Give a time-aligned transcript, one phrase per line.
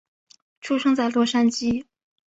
[0.61, 1.85] 出生在洛杉矶。